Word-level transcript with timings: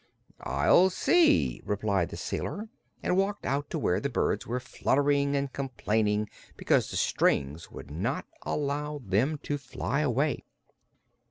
"I'll 0.49 0.89
see," 0.89 1.61
replied 1.63 2.09
the 2.09 2.17
sailor, 2.17 2.69
and 3.03 3.15
walked 3.15 3.45
out 3.45 3.69
to 3.69 3.77
where 3.77 3.99
the 3.99 4.09
birds 4.09 4.47
were 4.47 4.59
fluttering 4.59 5.35
and 5.35 5.53
complaining 5.53 6.27
because 6.57 6.89
the 6.89 6.97
strings 6.97 7.69
would 7.69 7.91
not 7.91 8.25
allow 8.41 9.03
them 9.05 9.37
to 9.43 9.59
fly 9.59 9.99
away. 9.99 10.43